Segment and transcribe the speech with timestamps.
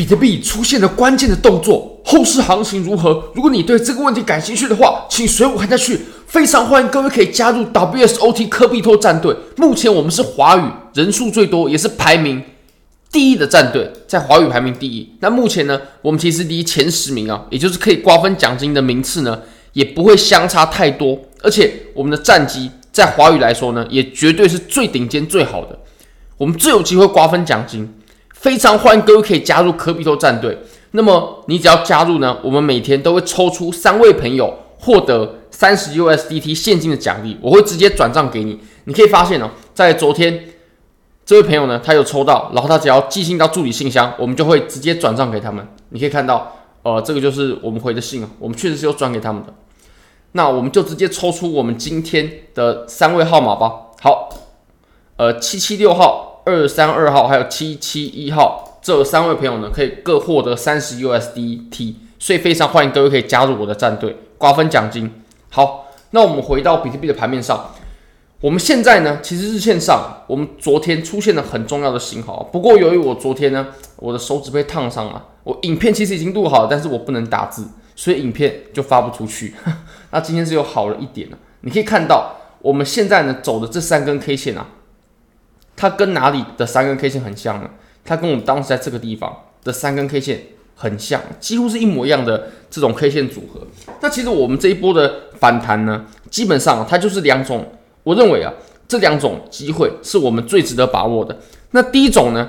[0.00, 3.22] 比特币出现了关键的动作，后市行情如何？
[3.34, 6.00] 如果你对这个问题感兴趣的话，请随我看下去。
[6.26, 9.36] 非常欢迎各位可以加入 WSOT 科比托战队。
[9.58, 10.62] 目前我们是华语
[10.94, 12.42] 人数最多，也是排名
[13.12, 15.06] 第一的战队，在华语排名第一。
[15.20, 19.38] 那目前呢，我们其实离前十名啊，也就是可以瓜分奖金的名次呢，
[19.74, 21.20] 也不会相差太多。
[21.42, 25.78] 而且我们的战绩在华语来说呢，也绝对是最顶尖、最好的。
[26.38, 27.86] 我们最有机会瓜分奖金。
[28.40, 30.58] 非常欢迎各位可以加入科比托战队。
[30.92, 35.36] 那么你只要加入呢，我们每天都会抽出三位朋友获得。
[35.50, 38.58] 三十 USDT 现金的奖励，我会直接转账给你。
[38.84, 40.46] 你可以发现哦，在昨天
[41.26, 45.68] 这位朋友呢，他有抽到，然后他只要寄信到助理信箱，我们就会直接转账给他们。
[45.90, 49.52] 你可以看到，呃，这个就是我们回的信啊，我们确实是有转给他们的。
[50.32, 53.72] 那我们就直接抽出我们今天的三位号码吧。
[54.00, 54.30] 好，
[55.16, 65.10] 呃，七七六号、二三二号还有七七一号这三位朋友呢，可以各获得三十 USDT，所以非常欢迎各位可以加入我的战队，瓜分奖金。
[65.50, 67.72] 好，那我们回到比特币的盘面上，
[68.40, 72.42] 我们现在呢，其实日线上，我们昨天出现了很重要的信号。
[72.52, 79.54] 不过由于我昨天呢，我的手指被烫伤了，我影片其实已经录好了，但是我不能打字，所以影片就发不出去。
[80.10, 84.66] 那今天是又好了一点了，你可以看到我们现在呢走的这三根 K 线啊，
[85.80, 87.70] 它跟哪里的三根 K 线很像呢？
[88.04, 90.42] 它跟我们当时在这个地方的三根 K 线。
[90.82, 93.60] 很像，几乎是一模一样的这种 K 线组合。
[94.00, 97.70] 那其实我们这一波的反弹呢，基本上它就是两种。
[98.02, 98.50] 我认为啊，
[98.88, 101.36] 这两种机会是我们最值得把握的。
[101.72, 102.48] 那第一种呢，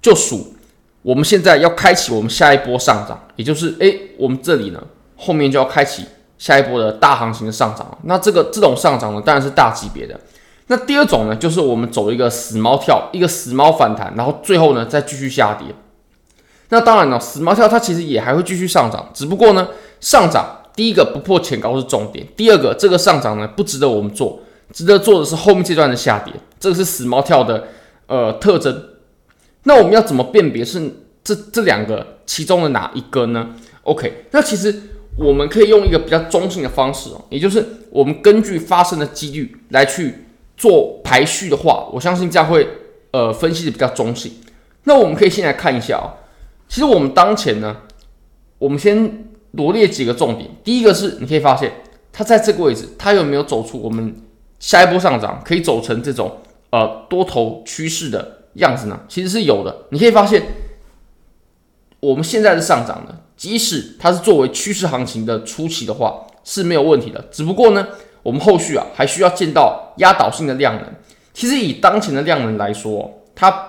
[0.00, 0.54] 就属
[1.02, 4.80] 我们现在要开启我们下一波上涨，也就是诶，我们这里呢
[5.16, 6.04] 后面就要开启
[6.38, 7.98] 下一波的大行情的上涨。
[8.04, 10.20] 那这个这种上涨呢，当然是大级别的。
[10.68, 15.66] 那第二种呢，就是我们走一个死猫跳，一个死猫反弹，然后最后呢再继续下跌。
[16.70, 19.68] 那当然了，死猫跳它其实也还会继续上涨，只不过呢，
[20.00, 24.40] 上涨第一个不破前高是重点，第二个这个上涨呢不值得我们做，
[24.72, 27.68] 值得做的是后面这段的下跌，这个是死猫跳的
[28.06, 28.88] 呃特征。
[29.64, 30.80] 那我们要怎么辨别是
[31.22, 33.50] 这这两个其中的哪一个呢
[33.82, 34.74] ？OK，那其实
[35.16, 40.24] 我们可以用一个比较中性的方式哦，也就是我们根据发生的几率来去
[40.56, 42.68] 做排序的话，我相信这样会
[43.12, 44.32] 呃分析的比较中性。
[44.84, 46.20] 那我们可以先来看一下哦。
[46.68, 47.76] 其实我们当前呢，
[48.58, 50.50] 我们先罗列几个重点。
[50.62, 51.72] 第一个是，你可以发现
[52.12, 54.14] 它在这个位置，它有没有走出我们
[54.58, 56.38] 下一波上涨，可以走成这种
[56.70, 59.00] 呃多头趋势的样子呢？
[59.08, 59.86] 其实是有的。
[59.90, 60.42] 你可以发现，
[62.00, 67.24] 我们现在是上涨的，即使它是作为趋势行情的初期的话，是没有问题的。
[67.30, 67.88] 只不过呢，
[68.24, 70.84] 我们后续啊还需要见到压倒性的量能。
[71.32, 73.68] 其实以当前的量能来说，它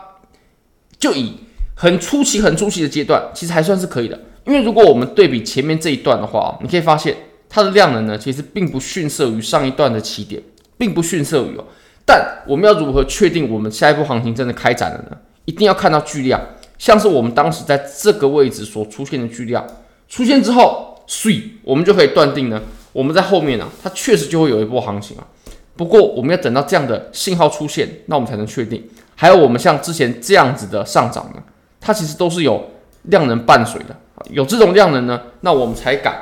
[0.98, 1.42] 就以。
[1.78, 4.18] 很初期、很初期的阶段，其实还算是可以的。
[4.46, 7.14] 因为如果我们对比前面这一段的话，你可以发现
[7.50, 10.42] 它的量能呢，其实并不逊色于上一段的起点，
[10.78, 11.66] 并不逊色于哦。
[12.06, 15.18] 但我们要如何确定我们下一步行情真的开展了呢？
[15.44, 16.40] 一定要看到巨量，
[16.78, 19.68] 像是我们当时在这个位置所出现的巨量
[20.08, 22.62] 出现之后，所以我们就可以断定呢，
[22.96, 25.28] 我们在后面呢、啊，它确实就会有一波行情啊。
[25.76, 28.82] 不过我们要等到这样的信号出现，那我们才能确定。
[29.16, 31.44] 还有我们像之前这样子的上涨呢？
[31.82, 32.72] 它其实都是有
[33.04, 33.94] 量能伴随的，
[34.30, 36.22] 有这种量能呢，那我们才敢，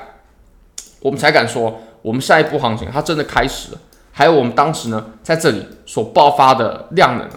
[1.00, 3.78] 我们才敢说，我们下一波行情它真的开始了。
[4.12, 7.30] 还有我们当时呢，在这里所爆发的量能，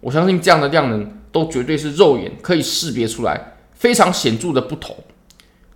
[0.00, 4.94] 我相信这样的量能都绝对是肉眼可以识别出来，非常显著的不同。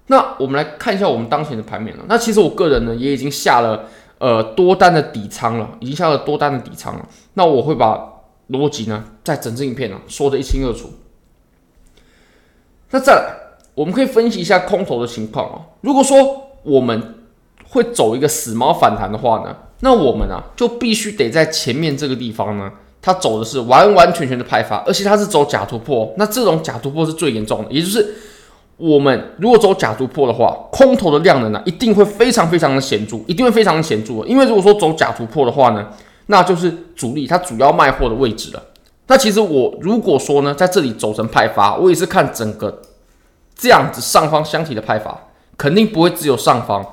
[0.08, 2.04] 那我们来看一下我们当前的盘面了。
[2.08, 3.84] 那其实我个人呢，也已经下了
[4.18, 7.08] 呃多单的底仓了，已经下了多单的底仓了。
[7.34, 7.98] 那我会把
[8.50, 10.92] 逻辑呢，在整支影片呢说得一清二楚。
[12.90, 13.34] 那再来，
[13.74, 15.64] 我们可以分析一下空头的情况哦。
[15.80, 17.14] 如果说我们
[17.70, 22.70] 会走一个死猫反弹的话呢，那我们啊就必须得在前面这个地方呢，
[23.00, 26.12] 它走的是完完全全的派发，而且它是走假突破。
[26.18, 28.14] 那这种假突破是最严重的，也就是
[28.82, 34.14] 我们如果走假突破的话，空头的量能呢一定会非常非常的显著，一定会非常的显著。
[34.26, 35.86] 因为如果说走假突破的话呢，
[36.26, 38.60] 那就是主力它主要卖货的位置了。
[39.06, 42.82] 那其实我如果说呢，在这里走成派发，我也是看整个
[43.54, 45.16] 这样子上方箱体的派发，
[45.56, 46.84] 肯定不会只有上方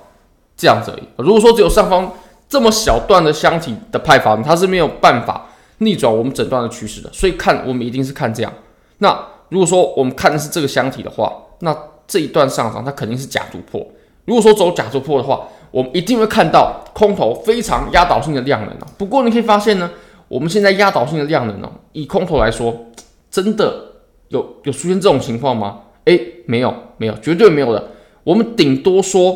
[0.55, 1.03] 这样子而已。
[1.15, 2.11] 如果说只有上方
[2.47, 5.47] 这么小段的箱体的派发，它是没有办法
[5.79, 7.09] 逆转我们整段的趋势的。
[7.11, 8.53] 所以看我们一定是看这样。
[8.99, 9.19] 那
[9.49, 11.75] 如果说我们看的是这个箱体的话，那
[12.07, 13.85] 这一段上涨它肯定是假突破。
[14.25, 18.87] 如果说走假突破的话，我们一定会看到空头非常压倒性的量能啊。
[18.97, 19.89] 不过你可以发现呢。
[20.29, 22.85] 我们现在压倒性的量能呢，以空头来说，
[23.31, 23.83] 真的
[24.27, 25.79] 有有出现这种情况吗？
[26.05, 27.87] 诶，没有，没有，绝对没有的。
[28.23, 29.35] 我们顶多说，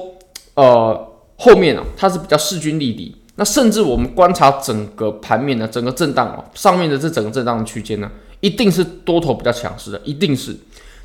[0.54, 3.16] 呃，后面啊，它是比较势均力敌。
[3.38, 8.08] 那甚至我们观察整个盘面呢，整个震荡啊，上面的这整个震荡区间呢，
[8.42, 10.56] 一定是多头比较强势的，一定是。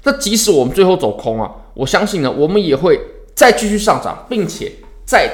[0.04, 2.98] 那即使我们最后走空啊，我相信呢，我们也会
[3.34, 4.72] 再继续上涨，并且
[5.04, 5.28] 再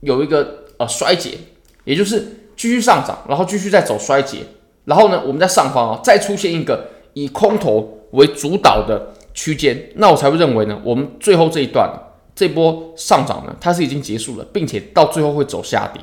[0.00, 1.38] 有一个呃衰竭，
[1.84, 2.20] 也就是
[2.56, 4.38] 继续上涨，然后继续再走衰竭，
[4.84, 11.88] 然后呢，我们在上方啊再出现一个以空头为主导的区间，那我才会认为呢，我们最后这一段
[12.34, 16.02] 这波上涨呢，它是已经结束了，并且到最后会走下跌。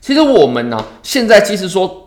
[0.00, 2.06] 其实我们呢，现在即使说，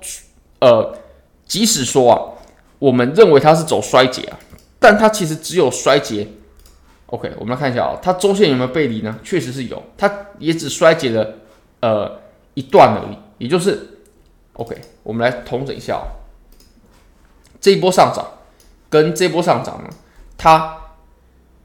[0.59, 0.97] 呃，
[1.45, 2.33] 即使说啊。
[2.79, 4.37] 我们认为它是走衰竭啊，
[4.79, 6.27] 但它其实只有衰竭。
[7.07, 9.17] OK，我们来看一下啊、哦，它周线有没有背离呢？
[9.23, 11.35] 确实是有，它也只衰竭了
[11.79, 12.19] 呃
[12.53, 13.17] 一段而已。
[13.39, 13.99] 也就是
[14.53, 16.05] OK，我们来统整一下哦，
[17.61, 18.27] 这一波上涨
[18.89, 19.89] 跟这波上涨呢，
[20.37, 20.77] 它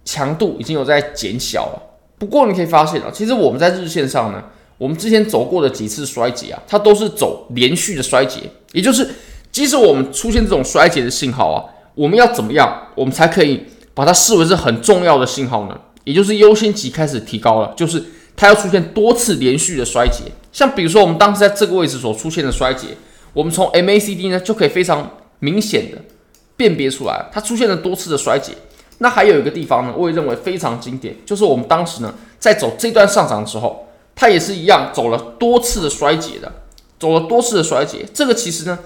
[0.05, 1.83] 强度已经有在减小了。
[2.19, 4.45] 不过你可以发现啊，其实我们在日线上呢，
[4.79, 8.41] 我们之前走过的几次衰竭啊，它都是走连续的衰竭，
[8.73, 9.07] 也就是。
[9.53, 11.63] 即使我们出现这种衰竭的信号啊，
[11.95, 13.63] 我们要怎么样，我们才可以
[13.93, 15.79] 把它视为是很重要的信号呢？
[16.05, 18.03] 也就是优先级开始提高了，就是
[18.35, 20.25] 它要出现多次连续的衰竭。
[20.51, 22.97] 像比如说我们当时在这个位置所出现的衰竭，
[23.35, 25.99] 我们从 MACD 呢就可以非常明显的
[26.57, 28.55] 辨别出来，它出现了多次的衰竭。
[28.99, 36.51] 那还有一个地方呢，我也认为非常经典，就是我们当时呢在走这段上涨的时候，它也是一样走了多次的衰竭的，
[36.99, 38.07] 走了多次的衰竭。
[38.15, 38.79] 这个其实呢。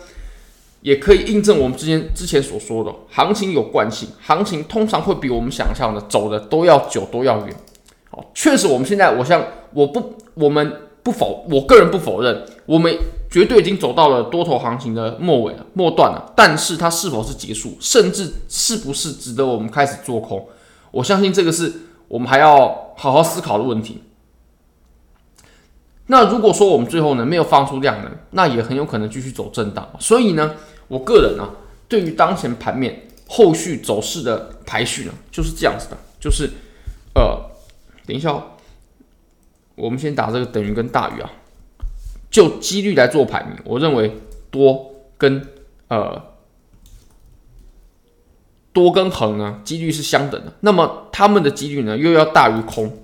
[0.87, 7.57] 也可以印证我们之前之前所说的，行情有惯性，行情通常会比我们想象的走的都要久，都要远。
[8.09, 9.45] 好，确实我们现在，我像
[9.75, 12.97] 我不，我们不否，我个人不否认，我们
[13.29, 16.33] 绝对已经走到了多头行情的末尾了，末段了。
[16.37, 20.47] 但是它是否是结束，甚至是不是值得我们开始做空，
[20.93, 21.73] 我相信这个是
[22.07, 24.05] 我们还要好好思考的问题。
[26.07, 29.91] 那如果说我们最后呢没有放出量能，那也很有可能继续走震荡。
[29.99, 30.55] 所以呢。
[30.89, 31.51] 我个人呢、
[31.89, 36.49] 对于当前盘面后续走势的排序呢，就是这样子的，就是，
[37.15, 37.51] 呃，
[38.07, 38.43] 等一下、哦，
[39.75, 41.31] 我们先打这个等于跟大于啊，
[42.31, 44.17] 就几率来做排名，我认为
[44.51, 45.45] 多跟
[45.89, 46.23] 呃
[48.73, 52.97] 多跟横呢，几率是相等的，那么他们的几率呢又要大于空，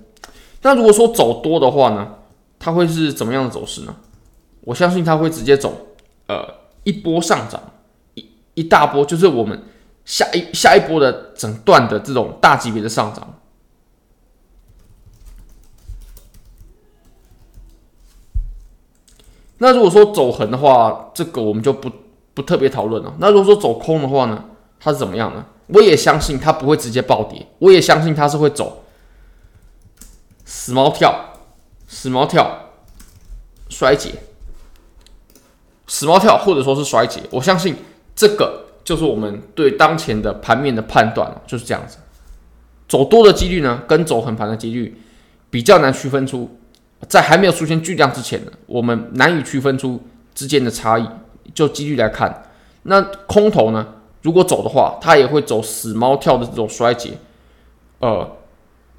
[0.61, 2.15] 那如果说走多的话呢，
[2.59, 3.95] 它会是怎么样的走势呢？
[4.61, 5.87] 我相信它会直接走
[6.27, 6.47] 呃
[6.85, 7.61] 一波上涨。
[8.53, 9.63] 一大波就是我们
[10.05, 13.39] 下一下一波的整段的这种大级别的上涨。
[19.57, 21.89] 那如果说走横的话，这个我们就不
[22.33, 23.15] 不特别讨论了。
[23.19, 24.43] 那如果说走空的话呢，
[24.79, 25.45] 它是怎么样呢？
[25.67, 28.83] 我也相信它不会直接暴跌，我也相信它是会走
[30.43, 31.39] 死猫跳、
[31.87, 32.71] 死猫跳、
[33.69, 34.11] 衰竭、
[35.87, 37.75] 死猫跳，或者说是衰竭，我相信。
[38.15, 41.97] 这个就是我们对当前的盘面的判断，就是这样子。
[42.87, 45.01] 走多的几率呢，跟走横盘的几率
[45.49, 46.49] 比较难区分出，
[47.07, 50.01] 在还没有出现巨量之前呢，我们难以区分出
[50.35, 51.07] 之间的差异。
[51.53, 52.49] 就几率来看，
[52.83, 53.85] 那空头呢，
[54.21, 57.11] 如果走的话，它也会走死猫跳的这种衰竭，
[57.99, 58.37] 呃，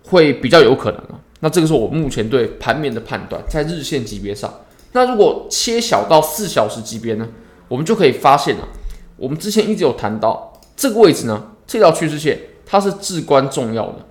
[0.05, 1.19] 会比较有可能啊。
[1.41, 4.53] 那这个是我目前对盘面的判断，在日线级别上。
[4.93, 7.27] 那如果切小到四小时级别呢，
[7.67, 8.69] 我们就可以发现了。
[9.16, 14.06] 我们之前一直有谈到这个位置呢，这条趋势线它是至关重要的，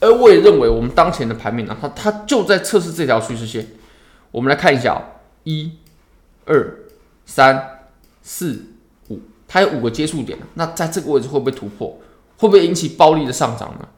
[0.00, 3.66] 而我也认为我们当前的盘面呢，它它就在测试这条趋势线。
[4.30, 5.02] 我们来看一下啊，
[5.42, 5.72] 一、
[6.44, 6.78] 二、
[7.26, 7.88] 三、
[8.22, 8.66] 四、
[9.08, 9.18] 五，
[9.48, 10.38] 它有五个接触点。
[10.54, 11.98] 那在这个位置会不会突破？
[12.36, 13.88] 会不会引起暴力的上涨呢？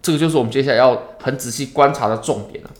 [0.00, 2.70] 这个就是我们接下来要很仔细观察的重点了。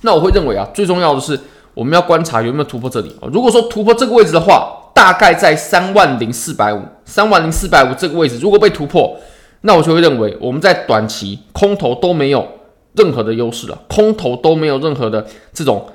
[0.00, 1.38] 那我会认为啊，最重要的是。
[1.74, 3.28] 我们要观察有没有突破这里啊？
[3.32, 9.16] 如果说突破这个位置的话，大概在三万零四百五，三万零四百五这个位置，如果被突破，
[9.62, 12.46] 那我就会认为我们在短期空头都没有
[12.94, 15.86] 任何的优势了，空头都没有任何的这种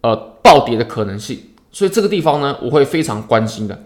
[0.00, 1.38] 呃暴跌的可能性，
[1.70, 3.78] 所以这个地方呢，我会非常关心的。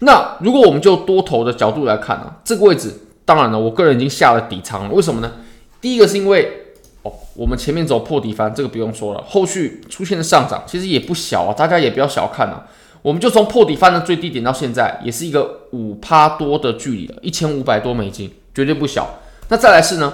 [0.00, 2.92] 那如果我们就多头的角度来看啊，这个位置，
[3.24, 5.32] 当然了，我个人已经下了底仓了，为什么呢？
[5.80, 6.59] 第一个是因为。
[7.02, 9.22] 哦，我们前面走破底翻，这个不用说了。
[9.22, 12.66] 后续出现的上涨其实也不小啊，大家也不要小看啊。
[13.02, 19.18] 我们就从破底翻的最低点到现在，也是一个五趴多的距离了，一千五百多美金，绝对不小。
[19.48, 20.12] 那再来是呢，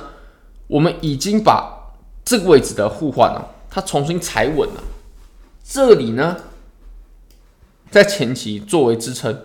[0.68, 1.92] 我们已经把
[2.24, 4.84] 这个位置的互换了，它重新踩稳了。
[5.64, 6.36] 这里呢，
[7.90, 9.36] 在前期作为支撑，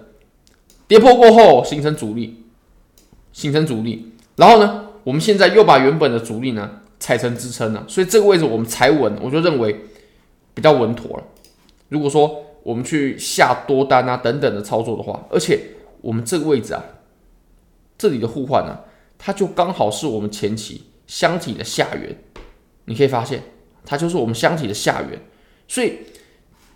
[0.88, 2.44] 跌破过后形成阻力，
[3.34, 6.70] 形成阻力，然后呢，我们现在又把原本的阻力呢
[7.02, 9.76] 踩成支撑了，所以这个位置我们踩稳，我就认为
[10.54, 11.24] 比较稳妥了。
[11.90, 15.60] 如果说我们去下多单啊等等的操作的话，而且
[16.02, 16.86] 我们这个位置啊，
[17.98, 18.80] 这里的互换呢，
[19.18, 22.16] 它就刚好是我们前期箱体的下缘，
[22.86, 23.42] 你可以发现
[23.84, 25.20] 它就是我们箱体的下缘，
[25.68, 25.98] 所以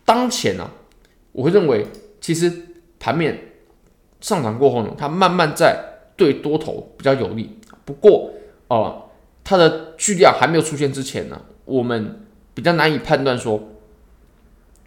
[0.03, 0.71] 当前呢、
[1.33, 1.85] 我会认为
[2.19, 2.51] 其实
[2.97, 3.39] 盘面
[4.21, 5.79] 上涨过后呢，它慢慢在
[6.17, 8.31] 对多头比较有利，不过
[8.67, 9.04] 呃，
[9.45, 13.69] 它的巨量还没有出现之前呢，我们比较难以判断说。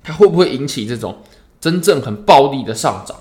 [0.00, 1.19] 它会不会引起这种
[1.61, 3.15] 真正很暴力的上涨？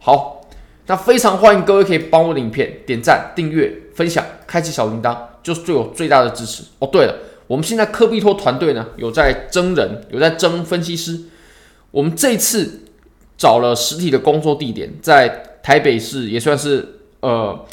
[0.00, 0.40] 好，
[0.86, 6.88] 那非常欢迎各位可以帮我的影片点赞、订阅、分享、开启小铃铛，就是对我最大的支持哦。
[6.90, 7.14] 对了，
[7.46, 11.20] 我们现在科比托团队呢有在征人，有在征分析师。
[11.92, 12.80] 我们这次
[13.36, 15.28] 找了实体的工作地点，在
[15.62, 17.64] 台北市也算是呃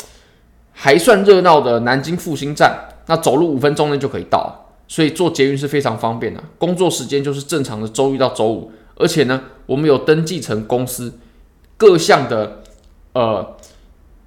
[0.73, 4.59] 还算热闹的南京复兴站，那走路五分钟内就可以到。
[4.85, 11.13] 所以坐捷运是非常方便的，工作时间就是正常的周一到周五，而且呢，我们有登记成公司，
[11.77, 12.61] 各项的
[13.13, 13.55] 呃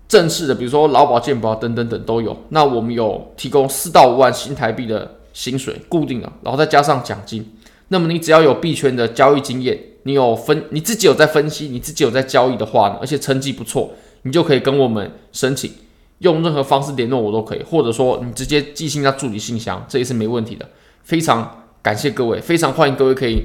[0.08, 2.36] 正式的，比如说劳保健保等等等都有。
[2.48, 7.54] 那我们有提供四到五万新台币的薪水，固定的，然后再加上奖金。
[7.88, 13.90] 那么你只要有币圈的交易经验，你有分你自己有在分析，你自己有在交易的话呢，而且成绩不错，
[14.22, 15.70] 你就可以跟我们申请。
[16.18, 20.68] 用任何方式联络我都可以，或者说你直接寄信到助理信箱，这也是没问题的。
[21.02, 23.44] 非常感谢各位，非常欢迎各位可以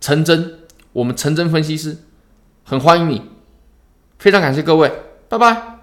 [0.00, 0.60] 陈真，
[0.92, 1.98] 我们陈真分析师
[2.64, 3.22] 很欢迎你，
[4.18, 4.90] 非常感谢各位，
[5.28, 5.77] 拜拜。